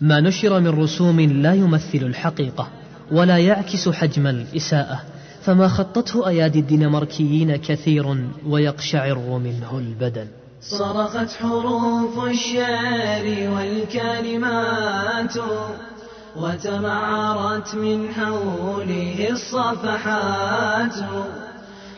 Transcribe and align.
ما 0.00 0.20
نشر 0.20 0.60
من 0.60 0.68
رسوم 0.68 1.20
لا 1.20 1.54
يمثل 1.54 1.98
الحقيقة 2.02 2.68
ولا 3.12 3.38
يعكس 3.38 3.88
حجم 3.88 4.26
الإساءة 4.26 5.00
فما 5.42 5.68
خطته 5.68 6.28
أيادي 6.28 6.58
الدنماركيين 6.58 7.56
كثير 7.56 8.16
ويقشعر 8.46 9.18
منه 9.18 9.78
البدن. 9.78 10.26
صرخت 10.62 11.30
حروف 11.40 12.24
الشعر 12.24 13.50
والكلمات 13.50 15.34
وتمعرت 16.36 17.74
من 17.74 18.08
حوله 18.08 19.28
الصفحات. 19.30 20.94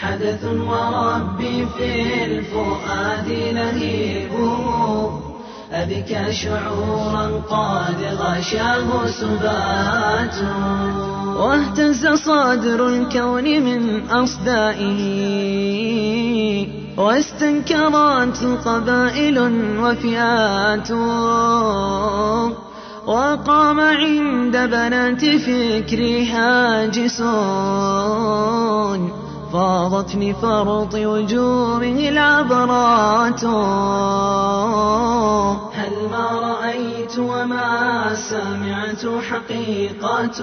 حدث 0.00 0.44
وربي 0.44 1.66
في 1.66 2.24
الفؤاد 2.24 3.28
لهيبه 3.28 5.25
أبكى 5.72 6.32
شعورا 6.32 7.42
قد 7.50 8.16
غشاه 8.20 9.06
سبات. 9.06 10.34
واهتز 11.36 12.06
صدر 12.06 12.88
الكون 12.88 13.44
من 13.44 14.10
أصدائه. 14.10 15.00
واستنكرت 16.96 18.58
قبائل 18.64 19.38
وفئات. 19.80 20.90
وقام 23.06 23.80
عند 23.80 24.56
بنات 24.56 25.24
فكري 25.24 26.26
هاجسون 26.26 29.25
فاضت 29.56 30.14
لفرط 30.14 30.94
وجوره 30.94 31.98
العبرات. 32.08 33.44
هل 35.74 35.94
ما 36.12 36.28
رأيت 36.42 37.18
وما 37.18 38.14
سمعت 38.14 39.22
حقيقة؟ 39.30 40.38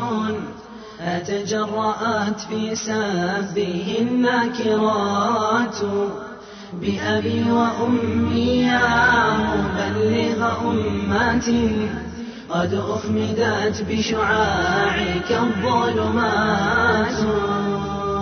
أتجرأت 1.01 2.39
في 2.49 2.75
سبه 2.75 3.97
الناكرات. 4.01 5.77
بأبي 6.73 7.51
وأمي 7.51 8.61
يا 8.61 9.37
مبلغ 9.37 10.39
أمات 10.61 11.45
قد 12.49 12.73
أخمدت 12.73 13.85
بشعاعك 13.89 15.29
الظلمات. 15.31 17.17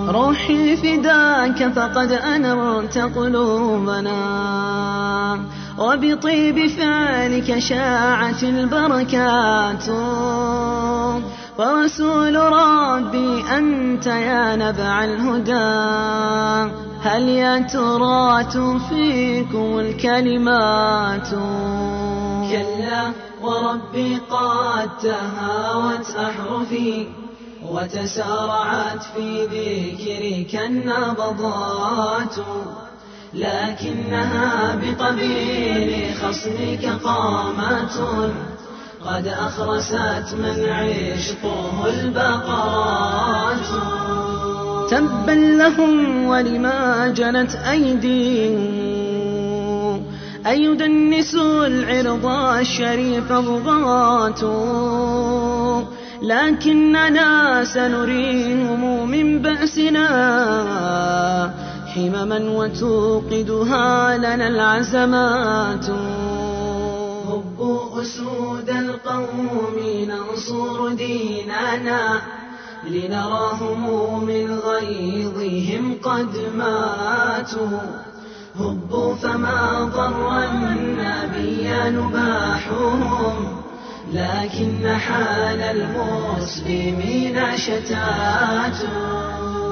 روحي 0.07 0.77
فداك 0.77 1.73
فقد 1.73 2.11
أنرت 2.11 2.97
قلوبنا. 2.97 4.11
وبطيب 5.77 6.67
فعلك 6.67 7.59
شاعت 7.59 8.43
البركات. 8.43 9.89
ورسول 11.57 12.35
ربي 12.35 13.43
أنت 13.57 14.05
يا 14.05 14.55
نبع 14.55 15.03
الهدى. 15.03 16.71
هل 17.03 17.29
يا 17.29 17.59
ترى 17.59 18.43
فيكم 18.89 19.79
الكلمات؟ 19.79 21.29
كلا 22.51 23.11
وربي 23.41 24.17
قد 24.29 24.89
تهاوت 25.03 26.15
أحرفي. 26.15 27.20
وتسارعت 27.71 29.03
في 29.15 29.45
ذكرك 29.45 30.61
النبضات 30.65 32.35
لكنها 33.33 34.75
بقبيل 34.75 36.15
خصمك 36.21 36.85
قامة 37.03 38.29
قد 39.05 39.27
أخرست 39.27 40.35
من 40.35 40.65
عشقه 40.69 41.85
البقرات. 41.89 43.67
تبا 44.89 45.31
لهم 45.31 46.25
ولما 46.25 47.07
جنت 47.07 47.55
أيديهم 47.55 48.81
أن 50.47 50.61
يدنسوا 50.61 51.65
العرض 51.65 52.25
الشريف 52.59 53.31
الضغات 53.31 54.43
لكننا 56.21 57.63
سنريهم 57.63 59.09
من 59.09 59.41
بأسنا 59.41 60.07
حمما 61.95 62.39
وتوقدها 62.39 64.17
لنا 64.17 64.47
العزمات. 64.47 65.85
هبوا 67.29 68.01
أسود 68.01 68.69
القوم 68.69 69.79
ننصر 70.07 70.89
ديننا 70.89 72.21
لنراهم 72.89 74.25
من 74.25 74.59
غيظهم 74.59 75.95
قد 76.03 76.29
ماتوا. 76.57 77.79
هبوا 78.59 79.15
فما 79.15 79.91
ضر 79.95 80.43
النبي 80.43 81.69
نباحهم. 81.89 83.60
لكن 84.13 84.97
حال 84.97 85.61
المسلمين 85.61 87.57
شتات. 87.57 88.85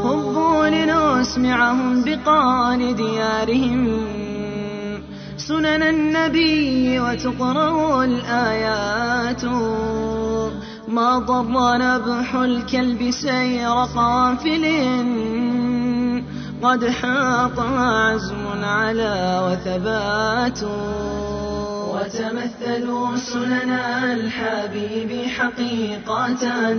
هبوا 0.06 0.70
لنسمعهم 0.70 2.04
بقان 2.04 2.96
ديارهم. 2.96 4.08
سنن 5.38 5.84
النبي 5.84 7.00
وتقرأ 7.00 8.04
الآيات. 8.04 9.46
ما 10.88 11.20
ضر 11.20 11.78
نبح 11.78 12.36
الكلب 12.36 13.12
سير 13.12 13.86
قافل. 13.96 14.66
قد 16.64 16.88
حاط 16.88 17.60
عزم 17.60 18.64
على 18.64 19.42
وثبات. 19.46 20.60
وتمثلوا 22.09 23.18
سنن 23.18 23.72
الحبيب 24.03 25.25
حقيقة. 25.25 26.78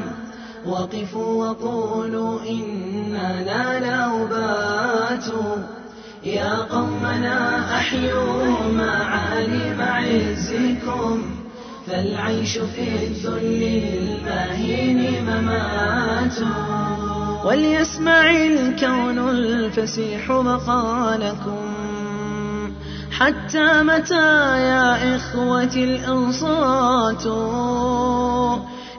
وقفوا 0.67 1.47
وقولوا 1.47 2.41
إننا 2.49 3.81
لأبات 3.81 5.25
يا 6.25 6.55
قومنا 6.55 7.65
أحيوا 7.79 8.73
معالم 8.73 9.81
عزكم. 9.81 11.23
فالعيش 11.87 12.59
في 12.59 12.83
الذل 13.07 13.63
المهين 13.95 15.25
ممات. 15.25 16.39
وليسمع 17.45 18.31
الكون 18.31 19.29
الفسيح 19.29 20.31
مقالكم. 20.31 21.70
حتى 23.21 23.83
متى 23.83 24.59
يا 24.69 25.17
إخوة 25.17 25.75
الأنصات؟ 25.77 27.27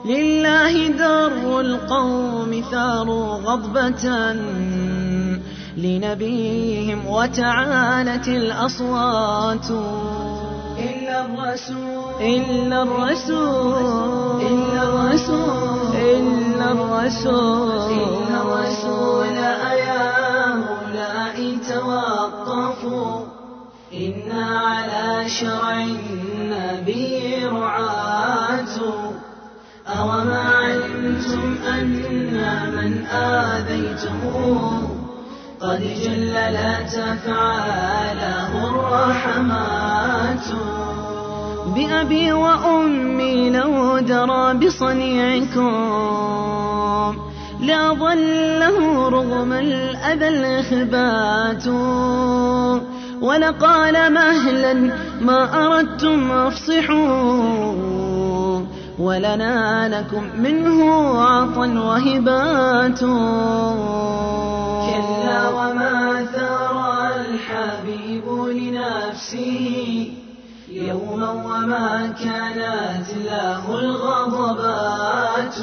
لله 0.04 0.88
در 0.88 1.60
القوم 1.60 2.64
ثاروا 2.70 3.34
غضبة 3.34 4.32
لنبيهم 5.76 7.06
وتعالت 7.06 8.28
الأصوات. 8.28 9.70
إلا 10.78 11.26
الرسول. 11.26 12.02
إلا 12.20 12.82
الرسول. 12.82 14.40
إلا 14.40 14.82
الرسول. 14.82 15.96
إلا 15.96 16.72
الرسول. 16.72 17.51
شرع 25.42 25.82
النبي 25.82 27.44
رعاة. 27.44 28.78
أوما 29.98 30.42
علمتم 30.48 31.56
أن 31.68 31.86
من 32.76 33.06
آذيته؟ 33.06 34.22
قد 35.60 35.80
جل 36.04 36.32
لا 36.32 36.80
تفعاله 36.80 38.50
الرحمات. 38.70 40.46
بأبي 41.66 42.32
وأمي 42.32 43.50
لو 43.50 43.98
درى 43.98 44.54
بصنيعكم 44.54 45.72
لا 47.60 47.94
ظله 47.94 49.08
رغم 49.08 49.52
الأذى 49.52 50.28
الإخبات. 50.28 51.66
ولقال 53.22 54.12
مهلا 54.12 54.74
ما 55.20 55.66
أردتم 55.66 56.32
أفصحوا 56.32 57.82
ولنا 58.98 59.88
لكم 59.88 60.24
منه 60.38 60.84
عطا 61.22 61.66
وهبات. 61.66 62.98
كلا 64.90 65.48
وما 65.48 66.26
ثار 66.32 66.76
الحبيب 67.16 68.26
لنفسه 68.28 70.08
يوما 70.72 71.30
وما 71.30 72.12
كانت 72.24 73.08
له 73.24 73.78
الغضبات. 73.78 75.56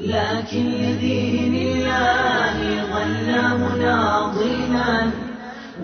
لكن 0.00 0.64
لدين 0.64 1.54
الله 1.54 2.56
ظل 2.92 3.28
مناضلا. 3.58 5.31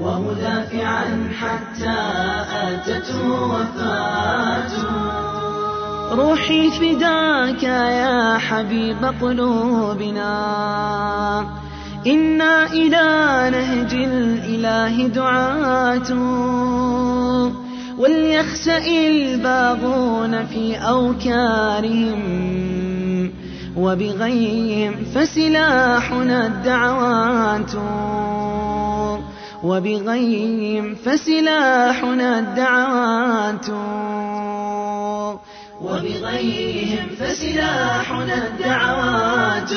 ومدافعا 0.00 1.28
حتى 1.40 1.96
أتته 2.52 3.32
وفاته. 3.32 4.88
روحي 6.12 6.70
فداك 6.70 7.62
يا 7.62 8.38
حبيب 8.38 9.14
قلوبنا. 9.22 10.28
إنا 12.06 12.66
إلى 12.66 13.50
نهج 13.50 13.94
الإله 13.94 15.06
دعاة. 15.06 16.12
وليخسأ 17.98 18.86
الباغون 18.86 20.46
في 20.46 20.76
أوكارهم. 20.76 22.18
وبغيهم 23.76 24.94
فسلاحنا 25.14 26.46
الدعوات. 26.46 27.74
وبغيهم 29.64 30.94
فسلاحنا 30.94 32.38
الدعوات. 32.38 33.68
وبغيهم 35.82 37.06
فسلاحنا 37.18 38.46
الدعوات. 38.46 39.72